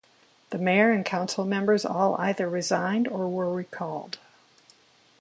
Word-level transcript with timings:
The 0.49 0.57
mayor 0.57 0.89
and 0.91 1.05
council 1.05 1.45
members 1.45 1.85
all 1.85 2.15
either 2.17 2.49
resigned 2.49 3.07
or 3.07 3.29
were 3.29 3.53
recalled. 3.53 4.17